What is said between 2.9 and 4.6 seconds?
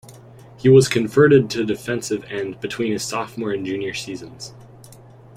his sophomore and junior seasons.